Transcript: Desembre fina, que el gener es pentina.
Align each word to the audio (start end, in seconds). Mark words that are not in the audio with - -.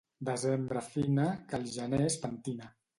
Desembre 0.29 0.83
fina, 0.87 1.27
que 1.47 1.61
el 1.61 1.71
gener 1.79 2.05
es 2.11 2.21
pentina. 2.29 2.77